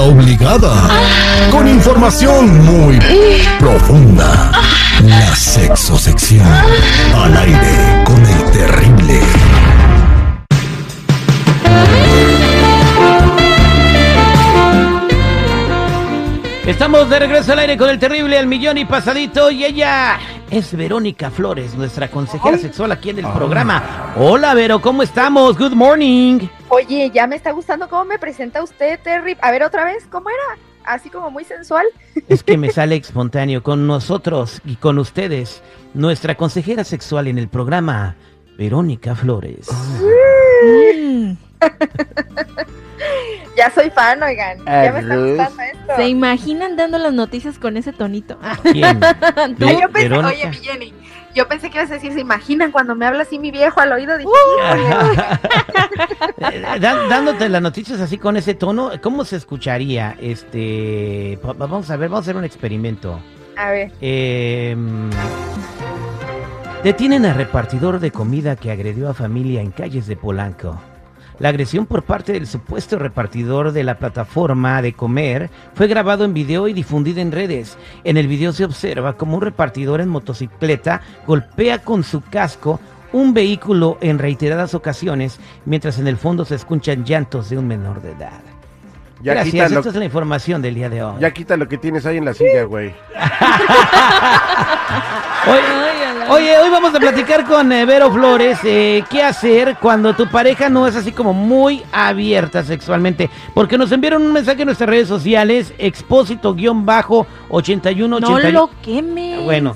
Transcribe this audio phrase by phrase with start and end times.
[0.00, 0.88] Obligada.
[1.50, 2.98] Con información muy
[3.58, 4.50] profunda.
[5.02, 6.46] La sexosección.
[7.14, 9.20] Al aire con el terrible.
[16.66, 20.18] Estamos de regreso al aire con el terrible al millón y pasadito y ella
[20.50, 24.14] es Verónica Flores, nuestra consejera sexual aquí en el programa.
[24.16, 25.58] Hola Vero, ¿cómo estamos?
[25.58, 26.40] Good morning.
[26.74, 29.36] Oye, ya me está gustando cómo me presenta usted, Terry.
[29.42, 30.58] A ver otra vez, ¿cómo era?
[30.84, 31.84] Así como muy sensual.
[32.28, 37.48] Es que me sale espontáneo con nosotros y con ustedes, nuestra consejera sexual en el
[37.48, 38.16] programa,
[38.56, 39.68] Verónica Flores.
[43.56, 44.64] ya soy fan, oigan.
[44.64, 45.96] Ya me está gustando esto.
[45.96, 48.38] ¿Se imaginan dando las noticias con ese tonito?
[48.62, 48.98] ¿Quién?
[49.58, 50.28] Yo Ve- pensé, Verónica.
[50.28, 50.94] oye, mi Jenny,
[51.34, 53.92] yo pensé que ibas a decir, ¿se imaginan cuando me habla así mi viejo al
[53.92, 54.16] oído?
[54.18, 54.28] Dije,
[56.80, 60.16] da- dándote las noticias así con ese tono, ¿cómo se escucharía?
[60.20, 63.20] Este, va- vamos a ver, vamos a hacer un experimento.
[63.56, 64.76] a ver, Eh,
[66.82, 70.80] detienen a repartidor de comida que agredió a familia en calles de Polanco.
[71.38, 76.34] La agresión por parte del supuesto repartidor de la plataforma de comer fue grabado en
[76.34, 77.76] video y difundido en redes.
[78.04, 82.80] En el video se observa como un repartidor en motocicleta golpea con su casco
[83.12, 88.00] un vehículo en reiteradas ocasiones, mientras en el fondo se escuchan llantos de un menor
[88.00, 88.40] de edad.
[89.22, 91.14] Ya Gracias, quita, lo, esta es la información del día de hoy.
[91.20, 92.92] ya quita lo que tienes ahí en la silla, güey.
[95.48, 95.60] Oye,
[96.28, 98.58] oye, hoy vamos a platicar con eh, Vero Flores.
[98.64, 103.28] eh, ¿Qué hacer cuando tu pareja no es así como muy abierta sexualmente?
[103.52, 108.20] Porque nos enviaron un mensaje en nuestras redes sociales, expósito-8181.
[108.20, 109.42] No lo quemes.
[109.42, 109.74] Bueno,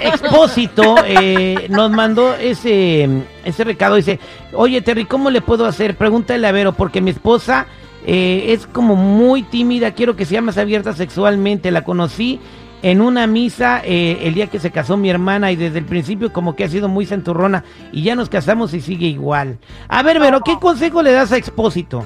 [0.00, 3.06] Expósito eh, nos mandó ese,
[3.44, 3.96] ese recado.
[3.96, 4.18] Dice,
[4.54, 5.94] oye Terry, ¿cómo le puedo hacer?
[5.96, 7.66] Pregúntale a Vero, porque mi esposa
[8.04, 11.70] eh, es como muy tímida, quiero que sea más abierta sexualmente.
[11.70, 12.40] La conocí
[12.82, 16.32] en una misa eh, el día que se casó mi hermana y desde el principio
[16.32, 19.58] como que ha sido muy centurrona y ya nos casamos y sigue igual.
[19.88, 22.04] A ver, Vero, ¿qué consejo le das a Expósito?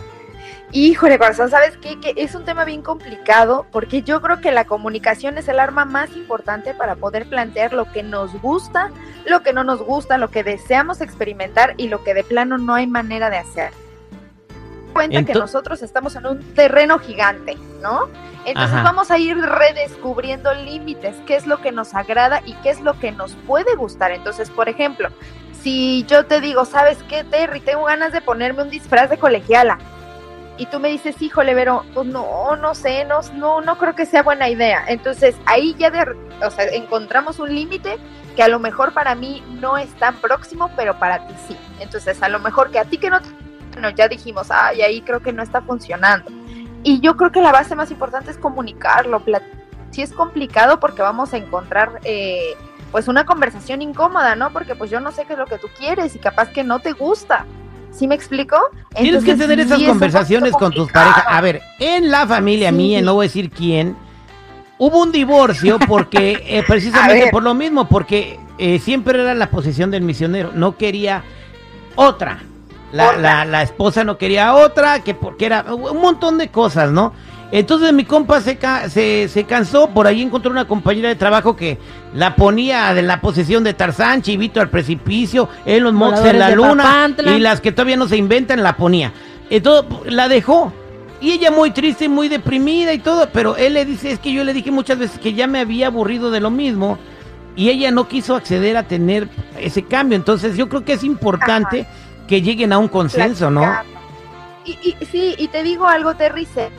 [0.73, 1.99] híjole, corazón, ¿sabes qué?
[2.01, 5.85] Que es un tema bien complicado porque yo creo que la comunicación es el arma
[5.85, 8.91] más importante para poder plantear lo que nos gusta,
[9.27, 12.75] lo que no nos gusta, lo que deseamos experimentar y lo que de plano no
[12.75, 13.73] hay manera de hacer.
[14.93, 18.09] Cuenta que nosotros estamos en un terreno gigante, ¿no?
[18.45, 18.83] Entonces Ajá.
[18.83, 22.99] vamos a ir redescubriendo límites, qué es lo que nos agrada y qué es lo
[22.99, 24.13] que nos puede gustar.
[24.13, 25.09] Entonces, por ejemplo,
[25.63, 27.61] si yo te digo, ¿sabes qué, Terry?
[27.61, 29.79] Tengo ganas de ponerme un disfraz de colegiala.
[30.57, 34.05] Y tú me dices, híjole, Vero, pues no, no sé, no, no, no creo que
[34.05, 34.85] sea buena idea.
[34.89, 36.03] Entonces, ahí ya de,
[36.45, 37.97] o sea, encontramos un límite
[38.37, 41.57] que a lo mejor para mí no es tan próximo, pero para ti sí.
[41.79, 43.29] Entonces, a lo mejor que a ti que no, te-
[43.73, 46.31] bueno, ya dijimos, ay, ahí creo que no está funcionando.
[46.83, 49.23] Y yo creo que la base más importante es comunicarlo.
[49.91, 52.55] Sí es complicado porque vamos a encontrar, eh,
[52.91, 54.53] pues, una conversación incómoda, ¿no?
[54.53, 56.79] Porque pues yo no sé qué es lo que tú quieres y capaz que no
[56.79, 57.45] te gusta.
[57.93, 58.57] ¿Sí me explico?
[58.97, 61.25] Tienes que tener esas conversaciones con tus parejas.
[61.27, 62.77] A ver, en la familia Sí.
[62.77, 63.97] mía, no voy a decir quién,
[64.79, 69.91] hubo un divorcio porque eh, precisamente por lo mismo, porque eh, siempre era la posición
[69.91, 71.25] del misionero, no quería
[71.97, 72.43] otra.
[72.93, 77.13] La, la- la esposa no quería otra, que porque era un montón de cosas, ¿no?
[77.53, 78.59] Entonces mi compa se,
[78.89, 81.79] se, se cansó, por ahí encontró una compañera de trabajo que
[82.15, 86.51] la ponía de la posición de Tarzán, Chivito al precipicio, en los montes en la
[86.51, 87.33] luna, Papantla.
[87.33, 89.13] y las que todavía no se inventan la ponía.
[89.51, 90.73] Entonces la dejó.
[91.21, 94.43] Y ella muy triste, muy deprimida y todo, pero él le dice, es que yo
[94.45, 96.99] le dije muchas veces que ya me había aburrido de lo mismo
[97.57, 99.29] y ella no quiso acceder a tener
[99.59, 100.15] ese cambio.
[100.17, 101.87] Entonces yo creo que es importante
[102.31, 103.61] que lleguen a un consenso, ¿no?
[104.65, 106.71] Y, y sí, y te digo algo, Terry, se-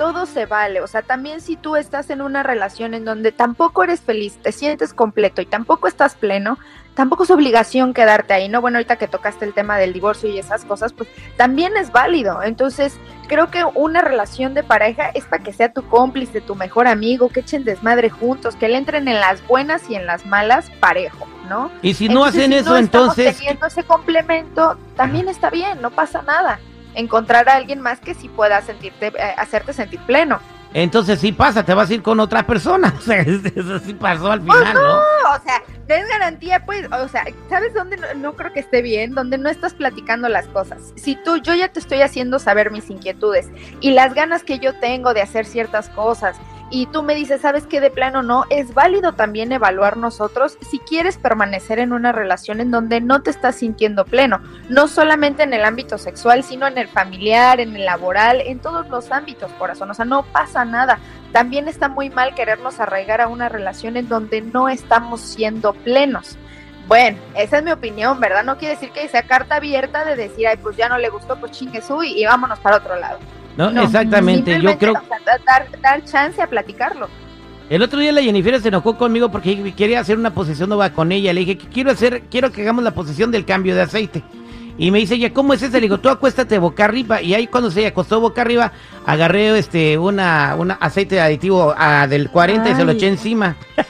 [0.00, 0.80] todo se vale.
[0.80, 4.50] O sea, también si tú estás en una relación en donde tampoco eres feliz, te
[4.50, 6.58] sientes completo y tampoco estás pleno,
[6.94, 8.62] tampoco es obligación quedarte ahí, ¿no?
[8.62, 12.42] Bueno, ahorita que tocaste el tema del divorcio y esas cosas, pues también es válido.
[12.42, 12.98] Entonces,
[13.28, 17.28] creo que una relación de pareja es para que sea tu cómplice, tu mejor amigo,
[17.28, 21.28] que echen desmadre juntos, que le entren en las buenas y en las malas parejo,
[21.50, 21.70] ¿no?
[21.82, 23.36] Y si no Entonces, hacen si eso, no entonces...
[23.36, 26.58] teniendo ese complemento, también está bien, no pasa nada.
[26.94, 30.40] Encontrar a alguien más que sí pueda sentirte, eh, hacerte sentir pleno.
[30.72, 32.94] Entonces sí pasa, te vas a ir con otra persona.
[33.00, 34.98] O sea, eso sí pasó al Pues final, ¿no?
[34.98, 39.14] O sea, es garantía, pues, o sea, ¿sabes dónde no, no creo que esté bien?
[39.14, 40.92] Donde no estás platicando las cosas.
[40.96, 43.48] Si tú, yo ya te estoy haciendo saber mis inquietudes
[43.80, 46.36] y las ganas que yo tengo de hacer ciertas cosas
[46.70, 47.80] y tú me dices, ¿sabes qué?
[47.80, 52.70] De plano no, es válido también evaluar nosotros si quieres permanecer en una relación en
[52.70, 56.86] donde no te estás sintiendo pleno, no solamente en el ámbito sexual, sino en el
[56.86, 61.00] familiar, en el laboral, en todos los ámbitos, corazón, o sea, no pasa nada.
[61.32, 66.36] También está muy mal querernos arraigar a una relación en donde no estamos siendo plenos.
[66.86, 68.44] Bueno, esa es mi opinión, ¿verdad?
[68.44, 71.36] No quiere decir que sea carta abierta de decir, ay, pues ya no le gustó,
[71.36, 73.18] pues chingue su y, y vámonos para otro lado.
[73.60, 74.58] No, No, exactamente.
[74.58, 74.94] Yo creo
[75.46, 77.08] dar, dar chance a platicarlo.
[77.68, 81.12] El otro día la Jennifer se enojó conmigo porque quería hacer una posesión nueva con
[81.12, 81.34] ella.
[81.34, 84.24] Le dije que quiero hacer, quiero que hagamos la posesión del cambio de aceite.
[84.78, 85.74] Y me dice ella, ¿cómo es esa?
[85.74, 87.20] Le digo, tú acuéstate boca arriba.
[87.20, 88.72] Y ahí cuando se acostó boca arriba,
[89.04, 93.56] agarré este una, una aceite aditivo ah, del 40 y se lo eché encima.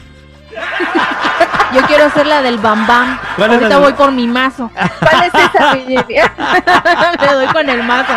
[1.73, 3.19] Yo quiero hacer la del bam bam.
[3.37, 4.69] ¿Cuál es la Ahorita voy por mi mazo.
[4.99, 5.75] ¿Cuál es esa?
[5.77, 5.95] Le
[7.35, 8.15] doy con el mazo.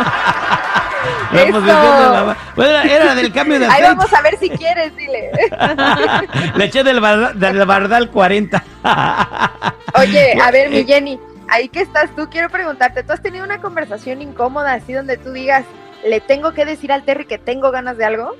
[1.32, 1.52] La Eso.
[1.54, 5.32] posesión de la- Bueno, era, del cambio de Ahí vamos a ver si quieres, dile.
[6.56, 8.64] Le eché del, bar- del bardal 40.
[10.00, 10.70] Oye, a ver, Eh.
[10.70, 11.20] mi Jenny,
[11.50, 15.32] ahí que estás tú, quiero preguntarte, ¿tú has tenido una conversación incómoda así donde tú
[15.32, 15.66] digas,
[16.06, 18.36] le tengo que decir al Terry que tengo ganas de algo?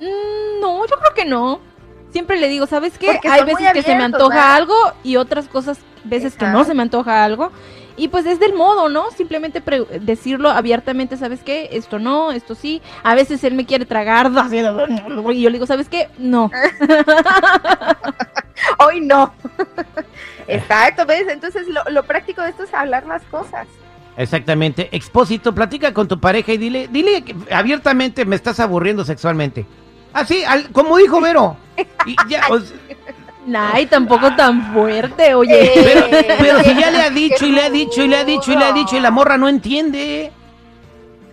[0.00, 1.60] Mm, no, yo creo que no.
[2.12, 3.12] Siempre le digo, ¿sabes qué?
[3.12, 4.54] Porque Hay veces que se me antoja ¿verdad?
[4.56, 7.52] algo y otras cosas, veces que no se me antoja algo.
[7.98, 9.10] Y pues es del modo, ¿no?
[9.10, 11.68] Simplemente pre- decirlo abiertamente, ¿sabes qué?
[11.72, 12.80] Esto no, esto sí.
[13.02, 16.08] A veces él me quiere tragar, y yo le digo, ¿sabes qué?
[16.18, 16.50] No.
[18.78, 19.32] Hoy no.
[20.48, 21.26] Exacto, ¿ves?
[21.28, 23.66] Entonces lo, lo práctico de esto es hablar las cosas.
[24.16, 24.88] Exactamente.
[24.92, 29.66] Expósito, platica con tu pareja y dile, dile que abiertamente me estás aburriendo sexualmente.
[30.12, 31.56] Así, al- como dijo Vero.
[32.06, 32.76] Y ya, o sea,
[33.56, 35.64] Ay, tampoco tan fuerte, oye.
[35.74, 38.24] Eh, pero, pero si ya le ha dicho y le ha dicho y le ha
[38.24, 40.32] dicho y le ha dicho y la morra no entiende.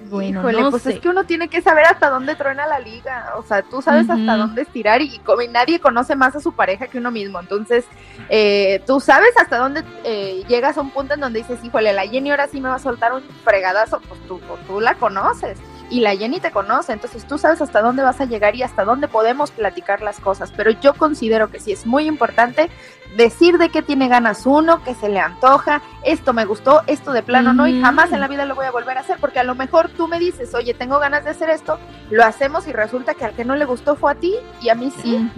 [0.10, 0.94] Bueno, Híjole, no pues sé.
[0.94, 3.34] es que uno tiene que saber hasta dónde truena la liga.
[3.38, 6.88] O sea, tú sabes hasta dónde estirar y, y nadie conoce más a su pareja
[6.88, 7.40] que uno mismo.
[7.40, 7.86] Entonces,
[8.30, 12.08] eh, tú sabes hasta dónde eh, llegas a un punto en donde dices, híjole, la
[12.08, 14.00] Jenny ahora sí me va a soltar un fregadazo.
[14.08, 15.58] Pues tú, pues tú la conoces
[15.96, 16.92] y la Jenny te conoce.
[16.92, 20.52] Entonces, tú sabes hasta dónde vas a llegar y hasta dónde podemos platicar las cosas.
[20.52, 22.70] Pero yo considero que sí es muy importante
[23.16, 27.24] decir de qué tiene ganas uno, que se le antoja, esto me gustó, esto de
[27.24, 29.46] plano no, y jamás en la vida lo voy a volver a hacer, porque a
[29.46, 33.14] lo mejor tú me dices, oye, tengo ganas de hacer esto, lo hacemos y resulta
[33.14, 35.32] que al que no le gustó fue a ti y a mí sí.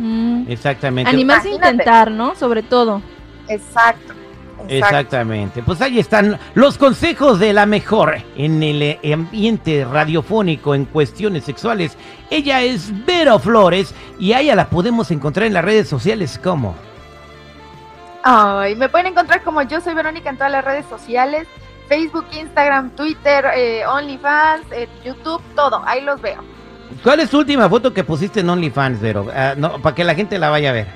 [0.48, 1.12] Exactamente.
[1.12, 2.34] Animarse a intentar, ¿no?
[2.34, 3.04] Sobre todo.
[3.48, 4.16] Exacto.
[4.64, 4.98] Exacto.
[4.98, 5.64] Exactamente.
[5.64, 11.44] Pues ahí están los consejos de la mejor en el eh, ambiente radiofónico en cuestiones
[11.44, 11.98] sexuales.
[12.30, 16.76] Ella es Vero Flores y a ella la podemos encontrar en las redes sociales como.
[18.24, 21.48] Ay, me pueden encontrar como yo soy Verónica en todas las redes sociales,
[21.88, 26.44] Facebook, Instagram, Twitter, eh, OnlyFans, eh, YouTube, todo, ahí los veo.
[27.04, 29.28] ¿Cuál es tu última foto que pusiste en OnlyFans, Vero?
[29.34, 30.88] Ah, no, para que la gente la vaya a ver.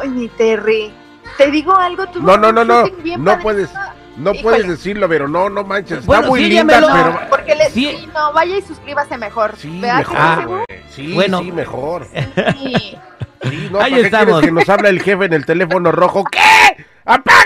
[0.00, 0.92] Ay, mi Terry,
[1.36, 2.84] te digo algo, tú No, no, no, no,
[3.18, 3.70] no puedes,
[4.16, 4.42] no Híjole.
[4.42, 7.20] puedes decirlo, pero no, no manches, está muy sí, linda, pero...
[7.30, 7.96] Porque le Sí.
[8.00, 9.54] sí, no, vaya y suscríbase mejor.
[9.56, 10.74] Sí, ¿Verdad que mejor, Ah.
[10.90, 11.38] sí, Bueno.
[11.40, 12.06] sí, mejor.
[12.58, 12.96] Sí.
[13.42, 14.40] Sí, no, Ahí ¿para estamos.
[14.42, 16.24] que nos habla el jefe en el teléfono rojo?
[16.24, 16.84] ¿Qué?
[17.06, 17.38] ¡Apaga!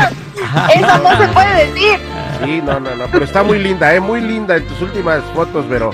[0.00, 0.78] ese!
[0.80, 1.98] Eso no se puede decir.
[2.42, 5.66] Sí, no, no, no, pero está muy linda, eh, muy linda en tus últimas fotos,
[5.68, 5.90] pero...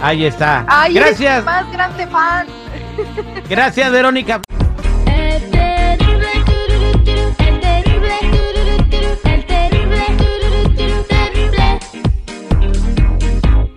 [0.00, 0.64] Ahí está.
[0.68, 1.44] Ay, eres Gracias.
[1.44, 2.46] más grande fan.
[3.48, 4.40] Gracias, Verónica.